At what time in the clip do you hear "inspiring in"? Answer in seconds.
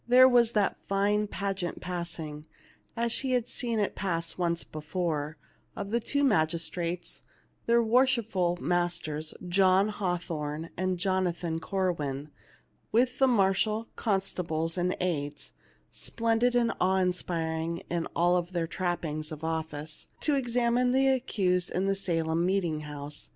16.97-18.07